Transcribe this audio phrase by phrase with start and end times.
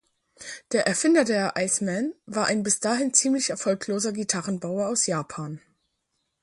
[0.71, 5.61] Der Erfinder der Iceman war ein bis dahin ziemlich erfolgloser Gitarrenbauer aus Japan.